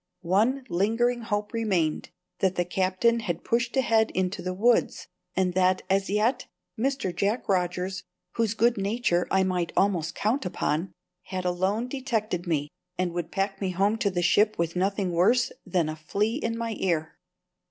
One 0.25 0.65
lingering 0.67 1.21
hope 1.21 1.53
remained 1.53 2.09
that 2.39 2.55
the 2.55 2.65
Captain 2.65 3.19
had 3.19 3.43
pushed 3.43 3.77
ahead 3.77 4.09
into 4.15 4.41
the 4.41 4.55
woods, 4.55 5.07
and 5.35 5.53
that, 5.53 5.83
as 5.91 6.09
yet, 6.09 6.47
Mr. 6.75 7.15
Jack 7.15 7.47
Rogers 7.47 8.01
(whose 8.31 8.55
good 8.55 8.77
nature 8.79 9.27
I 9.29 9.43
might 9.43 9.71
almost 9.77 10.15
count 10.15 10.43
upon) 10.43 10.91
had 11.25 11.45
alone 11.45 11.87
detected 11.87 12.47
me 12.47 12.67
and 12.97 13.13
would 13.13 13.31
pack 13.31 13.61
me 13.61 13.69
home 13.69 13.95
to 13.99 14.09
the 14.09 14.23
ship 14.23 14.57
with 14.57 14.75
nothing 14.75 15.11
worse 15.11 15.51
than 15.67 15.87
a 15.87 15.95
flea 15.95 16.37
in 16.37 16.57
my 16.57 16.75
ear. 16.79 17.19